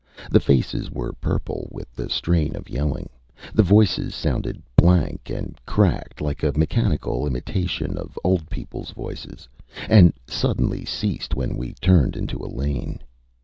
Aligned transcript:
The 0.31 0.39
faces 0.39 0.89
were 0.89 1.13
purple 1.13 1.69
with 1.71 1.93
the 1.93 2.09
strain 2.09 2.55
of 2.55 2.71
yelling; 2.71 3.07
the 3.53 3.61
voices 3.61 4.15
sounded 4.15 4.63
blank 4.75 5.29
and 5.29 5.59
cracked 5.67 6.21
like 6.21 6.41
a 6.41 6.53
mechanical 6.57 7.27
imitation 7.27 7.99
of 7.99 8.17
old 8.23 8.49
peopleÂs 8.49 8.95
voices; 8.95 9.47
and 9.87 10.11
suddenly 10.25 10.85
ceased 10.85 11.35
when 11.35 11.55
we 11.55 11.73
turned 11.75 12.15
into 12.15 12.37
a 12.39 12.49
lane. 12.51 12.99